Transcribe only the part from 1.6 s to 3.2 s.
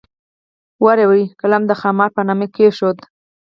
د خامار په نامه کېښود.